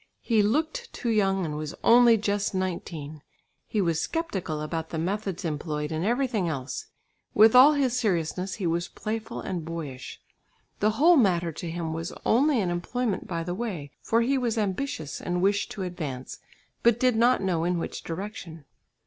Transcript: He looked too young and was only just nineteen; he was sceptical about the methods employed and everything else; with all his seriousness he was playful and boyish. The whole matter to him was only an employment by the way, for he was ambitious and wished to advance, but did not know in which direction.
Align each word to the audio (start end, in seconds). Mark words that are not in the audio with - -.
He 0.23 0.41
looked 0.41 0.91
too 0.93 1.11
young 1.11 1.45
and 1.45 1.55
was 1.55 1.75
only 1.83 2.17
just 2.17 2.55
nineteen; 2.55 3.21
he 3.67 3.81
was 3.81 4.01
sceptical 4.01 4.59
about 4.61 4.89
the 4.89 4.97
methods 4.97 5.45
employed 5.45 5.91
and 5.91 6.03
everything 6.03 6.49
else; 6.49 6.87
with 7.35 7.53
all 7.55 7.73
his 7.73 7.95
seriousness 7.99 8.55
he 8.55 8.65
was 8.65 8.87
playful 8.87 9.41
and 9.41 9.63
boyish. 9.63 10.19
The 10.79 10.89
whole 10.97 11.17
matter 11.17 11.51
to 11.51 11.69
him 11.69 11.93
was 11.93 12.13
only 12.25 12.59
an 12.61 12.71
employment 12.71 13.27
by 13.27 13.43
the 13.43 13.53
way, 13.53 13.91
for 14.01 14.21
he 14.21 14.39
was 14.39 14.57
ambitious 14.57 15.21
and 15.21 15.39
wished 15.39 15.69
to 15.73 15.83
advance, 15.83 16.39
but 16.81 16.99
did 16.99 17.15
not 17.15 17.43
know 17.43 17.63
in 17.63 17.77
which 17.77 18.01
direction. 18.03 18.65